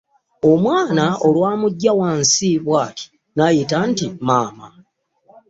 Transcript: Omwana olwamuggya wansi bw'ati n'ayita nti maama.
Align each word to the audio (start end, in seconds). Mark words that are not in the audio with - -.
Omwana 0.51 1.05
olwamuggya 1.27 1.91
wansi 1.99 2.49
bw'ati 2.65 3.05
n'ayita 3.35 3.77
nti 3.89 4.05
maama. 4.27 4.67